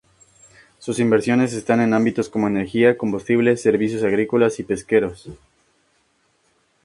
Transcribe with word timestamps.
Sus 0.79 0.97
inversiones 0.97 1.53
están 1.53 1.79
en 1.79 1.93
ámbitos 1.93 2.27
como 2.27 2.47
energía, 2.47 2.97
combustible, 2.97 3.55
servicios 3.55 4.01
agrícolas 4.01 4.59
y 4.59 4.63
pesqueros. 4.63 5.29